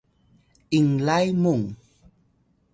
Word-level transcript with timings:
inlay 0.77 1.27
mung 1.41 1.65